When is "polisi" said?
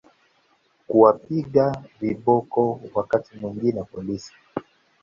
3.91-4.33